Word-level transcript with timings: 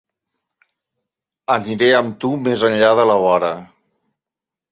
Aniré 1.57 1.91
amb 1.99 2.17
tu 2.25 2.33
més 2.47 2.65
enllà 2.71 2.89
de 3.01 3.05
la 3.11 3.17
vora. 3.27 3.51